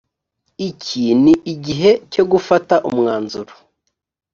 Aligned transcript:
iki 0.69 1.03
ni 1.23 1.33
igihe 1.53 1.91
cyo 2.11 2.23
gufata 2.31 2.75
umwanzuro 2.89 3.53